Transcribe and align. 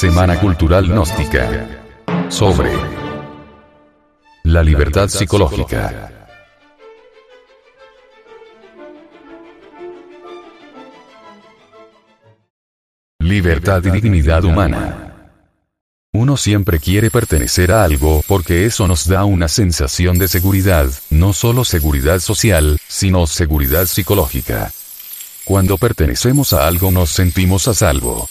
Semana 0.00 0.40
Cultural 0.40 0.86
Gnóstica. 0.88 1.68
Sobre 2.30 2.72
la 4.44 4.62
libertad 4.62 5.08
psicológica. 5.08 6.26
Libertad 13.18 13.84
y 13.84 13.90
dignidad 13.90 14.42
humana. 14.44 15.34
Uno 16.14 16.38
siempre 16.38 16.78
quiere 16.78 17.10
pertenecer 17.10 17.70
a 17.70 17.84
algo 17.84 18.24
porque 18.26 18.64
eso 18.64 18.88
nos 18.88 19.06
da 19.06 19.26
una 19.26 19.48
sensación 19.48 20.18
de 20.18 20.28
seguridad, 20.28 20.86
no 21.10 21.34
solo 21.34 21.66
seguridad 21.66 22.20
social, 22.20 22.78
sino 22.88 23.26
seguridad 23.26 23.84
psicológica. 23.84 24.72
Cuando 25.44 25.76
pertenecemos 25.76 26.54
a 26.54 26.66
algo 26.66 26.90
nos 26.90 27.10
sentimos 27.10 27.68
a 27.68 27.74
salvo. 27.74 28.30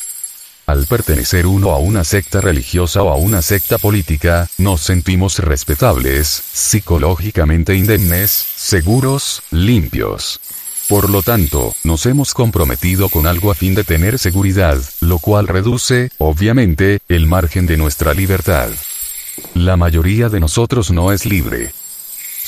Al 0.70 0.86
pertenecer 0.86 1.47
uno 1.47 1.71
a 1.71 1.79
una 1.79 2.04
secta 2.04 2.41
religiosa 2.41 3.01
o 3.01 3.09
a 3.09 3.15
una 3.15 3.41
secta 3.41 3.79
política, 3.79 4.47
nos 4.59 4.82
sentimos 4.82 5.39
respetables, 5.39 6.28
psicológicamente 6.54 7.73
indemnes, 7.73 8.29
seguros, 8.29 9.42
limpios. 9.50 10.39
Por 10.87 11.09
lo 11.09 11.23
tanto, 11.23 11.73
nos 11.83 12.05
hemos 12.05 12.36
comprometido 12.36 13.09
con 13.09 13.25
algo 13.25 13.50
a 13.50 13.55
fin 13.55 13.73
de 13.73 13.83
tener 13.83 14.19
seguridad, 14.19 14.78
lo 15.01 15.18
cual 15.18 15.47
reduce, 15.47 16.11
obviamente, 16.19 17.00
el 17.07 17.25
margen 17.25 17.65
de 17.65 17.78
nuestra 17.78 18.14
libertad. 18.14 18.70
La 19.56 19.75
mayoría 19.75 20.29
de 20.29 20.39
nosotros 20.39 20.92
no 20.92 21.11
es 21.11 21.25
libre. 21.25 21.73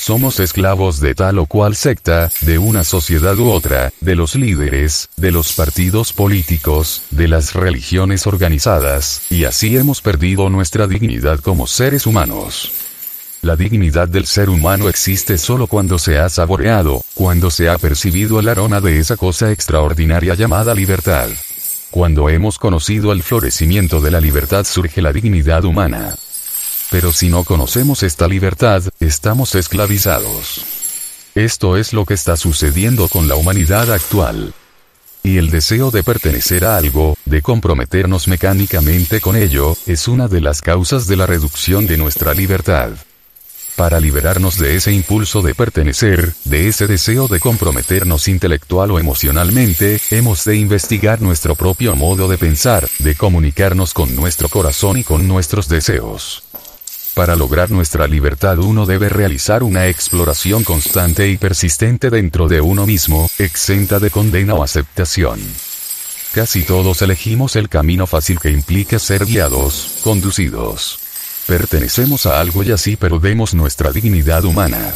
Somos 0.02 0.40
esclavos 0.40 0.98
de 0.98 1.14
tal 1.14 1.38
o 1.38 1.46
cual 1.46 1.76
secta, 1.76 2.28
de 2.40 2.58
una 2.58 2.82
sociedad 2.82 3.38
u 3.38 3.48
otra, 3.48 3.92
de 4.00 4.16
los 4.16 4.34
líderes, 4.34 5.08
de 5.16 5.30
los 5.30 5.52
partidos 5.52 6.12
políticos, 6.12 7.02
de 7.12 7.28
las 7.28 7.54
religiones 7.54 8.26
organizadas, 8.26 9.22
y 9.30 9.44
así 9.44 9.76
hemos 9.76 10.02
perdido 10.02 10.50
nuestra 10.50 10.88
dignidad 10.88 11.38
como 11.38 11.68
seres 11.68 12.04
humanos. 12.08 12.72
La 13.42 13.54
dignidad 13.54 14.08
del 14.08 14.26
ser 14.26 14.50
humano 14.50 14.88
existe 14.88 15.38
solo 15.38 15.68
cuando 15.68 16.00
se 16.00 16.18
ha 16.18 16.28
saboreado, 16.28 17.04
cuando 17.14 17.52
se 17.52 17.68
ha 17.68 17.78
percibido 17.78 18.40
el 18.40 18.48
aroma 18.48 18.80
de 18.80 18.98
esa 18.98 19.16
cosa 19.16 19.52
extraordinaria 19.52 20.34
llamada 20.34 20.74
libertad. 20.74 21.28
Cuando 21.92 22.28
hemos 22.28 22.58
conocido 22.58 23.12
el 23.12 23.22
florecimiento 23.22 24.00
de 24.00 24.10
la 24.10 24.20
libertad 24.20 24.64
surge 24.64 25.00
la 25.00 25.12
dignidad 25.12 25.64
humana. 25.64 26.16
Pero 26.92 27.10
si 27.10 27.30
no 27.30 27.42
conocemos 27.44 28.02
esta 28.02 28.28
libertad, 28.28 28.82
estamos 29.00 29.54
esclavizados. 29.54 30.62
Esto 31.34 31.78
es 31.78 31.94
lo 31.94 32.04
que 32.04 32.12
está 32.12 32.36
sucediendo 32.36 33.08
con 33.08 33.28
la 33.28 33.34
humanidad 33.34 33.90
actual. 33.90 34.52
Y 35.22 35.38
el 35.38 35.48
deseo 35.48 35.90
de 35.90 36.02
pertenecer 36.02 36.66
a 36.66 36.76
algo, 36.76 37.16
de 37.24 37.40
comprometernos 37.40 38.28
mecánicamente 38.28 39.22
con 39.22 39.36
ello, 39.36 39.74
es 39.86 40.06
una 40.06 40.28
de 40.28 40.42
las 40.42 40.60
causas 40.60 41.06
de 41.06 41.16
la 41.16 41.24
reducción 41.24 41.86
de 41.86 41.96
nuestra 41.96 42.34
libertad. 42.34 42.90
Para 43.74 43.98
liberarnos 43.98 44.58
de 44.58 44.76
ese 44.76 44.92
impulso 44.92 45.40
de 45.40 45.54
pertenecer, 45.54 46.34
de 46.44 46.68
ese 46.68 46.86
deseo 46.86 47.26
de 47.26 47.40
comprometernos 47.40 48.28
intelectual 48.28 48.90
o 48.90 48.98
emocionalmente, 48.98 49.98
hemos 50.10 50.44
de 50.44 50.56
investigar 50.56 51.22
nuestro 51.22 51.54
propio 51.54 51.96
modo 51.96 52.28
de 52.28 52.36
pensar, 52.36 52.86
de 52.98 53.14
comunicarnos 53.14 53.94
con 53.94 54.14
nuestro 54.14 54.50
corazón 54.50 54.98
y 54.98 55.04
con 55.04 55.26
nuestros 55.26 55.68
deseos. 55.68 56.42
Para 57.14 57.36
lograr 57.36 57.70
nuestra 57.70 58.06
libertad 58.06 58.58
uno 58.58 58.86
debe 58.86 59.10
realizar 59.10 59.62
una 59.62 59.86
exploración 59.86 60.64
constante 60.64 61.28
y 61.28 61.36
persistente 61.36 62.08
dentro 62.08 62.48
de 62.48 62.62
uno 62.62 62.86
mismo, 62.86 63.28
exenta 63.38 63.98
de 63.98 64.10
condena 64.10 64.54
o 64.54 64.62
aceptación. 64.62 65.38
Casi 66.32 66.62
todos 66.62 67.02
elegimos 67.02 67.56
el 67.56 67.68
camino 67.68 68.06
fácil 68.06 68.40
que 68.40 68.50
implica 68.50 68.98
ser 68.98 69.26
guiados, 69.26 69.98
conducidos. 70.02 70.98
Pertenecemos 71.46 72.24
a 72.24 72.40
algo 72.40 72.62
y 72.62 72.72
así 72.72 72.96
perdemos 72.96 73.52
nuestra 73.52 73.92
dignidad 73.92 74.46
humana. 74.46 74.94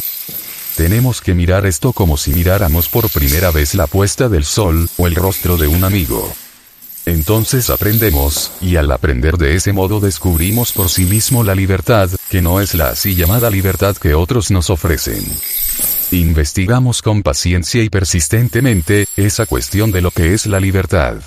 Tenemos 0.75 1.21
que 1.21 1.35
mirar 1.35 1.67
esto 1.67 1.93
como 1.93 2.17
si 2.17 2.33
miráramos 2.33 2.89
por 2.89 3.11
primera 3.11 3.51
vez 3.51 3.75
la 3.75 3.85
puesta 3.85 4.27
del 4.27 4.45
sol, 4.45 4.89
o 4.97 5.05
el 5.05 5.13
rostro 5.13 5.57
de 5.57 5.67
un 5.67 5.83
amigo. 5.83 6.33
Entonces 7.07 7.69
aprendemos, 7.69 8.51
y 8.59 8.75
al 8.75 8.91
aprender 8.91 9.37
de 9.37 9.55
ese 9.55 9.71
modo 9.71 10.01
descubrimos 10.01 10.73
por 10.73 10.89
sí 10.89 11.05
mismo 11.05 11.41
la 11.41 11.55
libertad, 11.55 12.09
que 12.29 12.41
no 12.41 12.59
es 12.59 12.73
la 12.73 12.89
así 12.89 13.15
llamada 13.15 13.49
libertad 13.49 13.95
que 13.95 14.13
otros 14.13 14.51
nos 14.51 14.69
ofrecen. 14.69 15.23
Investigamos 16.11 17.01
con 17.01 17.23
paciencia 17.23 17.81
y 17.81 17.87
persistentemente, 17.87 19.07
esa 19.15 19.45
cuestión 19.45 19.93
de 19.93 20.01
lo 20.01 20.11
que 20.11 20.33
es 20.33 20.47
la 20.47 20.59
libertad. 20.59 21.21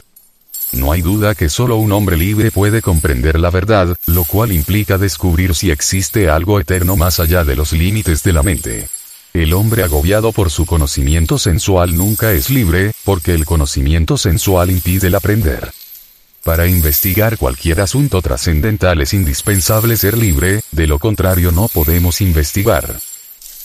No 0.72 0.92
hay 0.92 1.00
duda 1.00 1.34
que 1.34 1.48
solo 1.48 1.76
un 1.76 1.92
hombre 1.92 2.18
libre 2.18 2.50
puede 2.50 2.82
comprender 2.82 3.40
la 3.40 3.48
verdad, 3.48 3.96
lo 4.04 4.24
cual 4.24 4.52
implica 4.52 4.98
descubrir 4.98 5.54
si 5.54 5.70
existe 5.70 6.28
algo 6.28 6.60
eterno 6.60 6.94
más 6.96 7.20
allá 7.20 7.42
de 7.42 7.56
los 7.56 7.72
límites 7.72 8.22
de 8.22 8.34
la 8.34 8.42
mente. 8.42 8.88
El 9.32 9.54
hombre 9.54 9.84
agobiado 9.84 10.32
por 10.32 10.50
su 10.50 10.66
conocimiento 10.66 11.38
sensual 11.38 11.96
nunca 11.96 12.32
es 12.32 12.50
libre, 12.50 12.92
porque 13.10 13.34
el 13.34 13.44
conocimiento 13.44 14.16
sensual 14.16 14.70
impide 14.70 15.08
el 15.08 15.16
aprender. 15.16 15.72
Para 16.44 16.68
investigar 16.68 17.38
cualquier 17.38 17.80
asunto 17.80 18.22
trascendental 18.22 19.00
es 19.00 19.14
indispensable 19.14 19.96
ser 19.96 20.16
libre, 20.16 20.60
de 20.70 20.86
lo 20.86 21.00
contrario 21.00 21.50
no 21.50 21.66
podemos 21.66 22.20
investigar. 22.20 23.00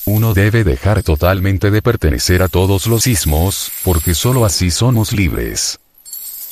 Uno 0.06 0.34
debe 0.34 0.64
dejar 0.64 1.04
totalmente 1.04 1.70
de 1.70 1.84
pertenecer 1.84 2.42
a 2.42 2.48
todos 2.48 2.88
los 2.88 3.06
ismos, 3.06 3.72
porque 3.84 4.16
sólo 4.16 4.46
así 4.46 4.72
somos 4.72 5.14
libres. 5.14 5.78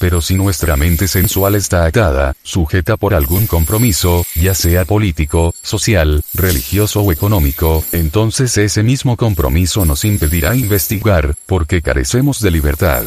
Pero 0.04 0.20
si 0.20 0.36
nuestra 0.36 0.76
mente 0.76 1.08
sensual 1.08 1.56
está 1.56 1.86
atada, 1.86 2.36
sujeta 2.44 2.98
por 2.98 3.14
algún 3.14 3.48
compromiso, 3.48 4.26
ya 4.36 4.54
sea 4.54 4.84
político, 4.84 5.56
social, 5.62 6.26
religioso 6.34 7.00
o 7.04 7.14
económico, 7.14 7.86
entonces 7.94 8.58
ese 8.58 8.84
mismo 8.84 9.16
compromiso 9.16 9.86
nos 9.86 10.04
impedirá 10.04 10.58
investigar, 10.58 11.36
porque 11.46 11.82
carecemos 11.82 12.42
de 12.42 12.52
libertad. 12.52 13.04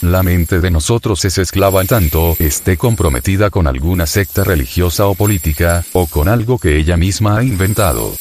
La 0.00 0.22
mente 0.22 0.60
de 0.60 0.70
nosotros 0.70 1.22
es 1.26 1.36
esclava 1.36 1.82
en 1.82 1.86
tanto 1.86 2.34
esté 2.38 2.78
comprometida 2.78 3.50
con 3.50 3.66
alguna 3.66 4.06
secta 4.06 4.42
religiosa 4.42 5.08
o 5.08 5.14
política, 5.14 5.84
o 5.92 6.06
con 6.06 6.28
algo 6.28 6.56
que 6.58 6.78
ella 6.78 6.96
misma 6.96 7.36
ha 7.36 7.44
inventado. 7.44 8.16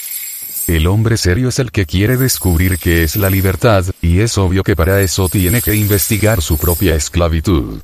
El 0.67 0.87
hombre 0.87 1.15
serio 1.17 1.49
es 1.49 1.59
el 1.59 1.71
que 1.71 1.85
quiere 1.85 2.17
descubrir 2.17 2.79
qué 2.79 3.03
es 3.03 3.15
la 3.17 3.29
libertad, 3.29 3.85
y 4.01 4.21
es 4.21 4.35
obvio 4.39 4.63
que 4.63 4.75
para 4.75 4.99
eso 5.01 5.29
tiene 5.29 5.61
que 5.61 5.75
investigar 5.75 6.41
su 6.41 6.57
propia 6.57 6.95
esclavitud. 6.95 7.81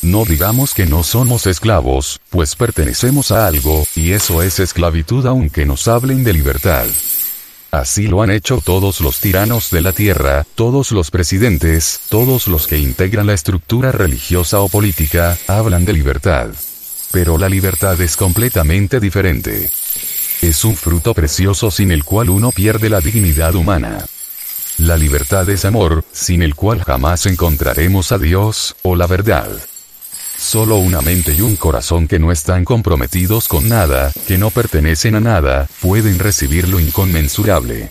No 0.00 0.24
digamos 0.24 0.74
que 0.74 0.86
no 0.86 1.02
somos 1.02 1.48
esclavos, 1.48 2.20
pues 2.30 2.54
pertenecemos 2.54 3.32
a 3.32 3.48
algo, 3.48 3.84
y 3.96 4.12
eso 4.12 4.42
es 4.42 4.60
esclavitud 4.60 5.26
aunque 5.26 5.66
nos 5.66 5.88
hablen 5.88 6.22
de 6.22 6.34
libertad. 6.34 6.86
Así 7.72 8.06
lo 8.06 8.22
han 8.22 8.30
hecho 8.30 8.60
todos 8.64 9.00
los 9.00 9.18
tiranos 9.18 9.72
de 9.72 9.80
la 9.80 9.90
tierra, 9.90 10.46
todos 10.54 10.92
los 10.92 11.10
presidentes, 11.10 12.02
todos 12.10 12.46
los 12.46 12.68
que 12.68 12.78
integran 12.78 13.26
la 13.26 13.34
estructura 13.34 13.90
religiosa 13.90 14.60
o 14.60 14.68
política, 14.68 15.36
hablan 15.48 15.84
de 15.84 15.94
libertad. 15.94 16.50
Pero 17.10 17.38
la 17.38 17.48
libertad 17.48 18.00
es 18.00 18.16
completamente 18.16 19.00
diferente. 19.00 19.72
Es 20.44 20.62
un 20.62 20.76
fruto 20.76 21.14
precioso 21.14 21.70
sin 21.70 21.90
el 21.90 22.04
cual 22.04 22.28
uno 22.28 22.50
pierde 22.50 22.90
la 22.90 23.00
dignidad 23.00 23.54
humana. 23.54 24.04
La 24.76 24.98
libertad 24.98 25.48
es 25.48 25.64
amor, 25.64 26.04
sin 26.12 26.42
el 26.42 26.54
cual 26.54 26.84
jamás 26.84 27.24
encontraremos 27.24 28.12
a 28.12 28.18
Dios, 28.18 28.76
o 28.82 28.94
la 28.94 29.06
verdad. 29.06 29.48
Solo 30.36 30.76
una 30.76 31.00
mente 31.00 31.32
y 31.32 31.40
un 31.40 31.56
corazón 31.56 32.06
que 32.06 32.18
no 32.18 32.30
están 32.30 32.66
comprometidos 32.66 33.48
con 33.48 33.70
nada, 33.70 34.12
que 34.28 34.36
no 34.36 34.50
pertenecen 34.50 35.14
a 35.14 35.20
nada, 35.20 35.66
pueden 35.80 36.18
recibir 36.18 36.68
lo 36.68 36.78
inconmensurable. 36.78 37.90